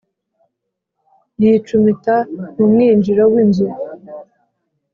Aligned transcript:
yicumita 1.41 2.15
mu 2.55 2.65
mwinjiro 2.71 3.23
w’inzu 3.33 3.67